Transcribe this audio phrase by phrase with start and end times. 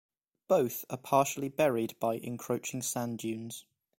[0.47, 3.65] Both are partially buried by encroaching sand dunes.